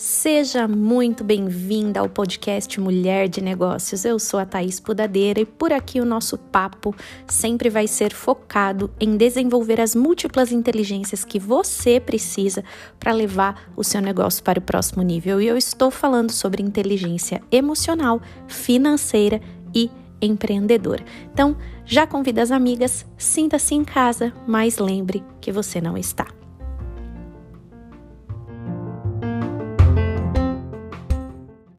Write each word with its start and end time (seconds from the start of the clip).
Seja 0.00 0.66
muito 0.66 1.22
bem-vinda 1.22 2.00
ao 2.00 2.08
podcast 2.08 2.80
Mulher 2.80 3.28
de 3.28 3.42
Negócios. 3.42 4.02
Eu 4.02 4.18
sou 4.18 4.40
a 4.40 4.46
Thaís 4.46 4.80
Pudadeira 4.80 5.40
e 5.40 5.44
por 5.44 5.74
aqui 5.74 6.00
o 6.00 6.06
nosso 6.06 6.38
papo 6.38 6.96
sempre 7.26 7.68
vai 7.68 7.86
ser 7.86 8.14
focado 8.14 8.90
em 8.98 9.18
desenvolver 9.18 9.78
as 9.78 9.94
múltiplas 9.94 10.52
inteligências 10.52 11.22
que 11.22 11.38
você 11.38 12.00
precisa 12.00 12.64
para 12.98 13.12
levar 13.12 13.70
o 13.76 13.84
seu 13.84 14.00
negócio 14.00 14.42
para 14.42 14.58
o 14.58 14.62
próximo 14.62 15.02
nível. 15.02 15.38
E 15.38 15.46
eu 15.46 15.58
estou 15.58 15.90
falando 15.90 16.30
sobre 16.30 16.62
inteligência 16.62 17.42
emocional, 17.52 18.22
financeira 18.48 19.38
e 19.74 19.90
empreendedora. 20.22 21.04
Então, 21.30 21.58
já 21.84 22.06
convida 22.06 22.40
as 22.40 22.50
amigas, 22.50 23.04
sinta-se 23.18 23.74
em 23.74 23.84
casa, 23.84 24.32
mas 24.46 24.78
lembre 24.78 25.22
que 25.42 25.52
você 25.52 25.78
não 25.78 25.94
está. 25.94 26.39